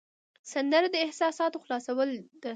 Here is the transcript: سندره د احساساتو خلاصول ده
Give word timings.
سندره 0.53 0.87
د 0.91 0.95
احساساتو 1.05 1.61
خلاصول 1.63 2.09
ده 2.41 2.49